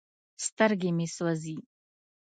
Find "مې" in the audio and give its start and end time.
0.97-1.07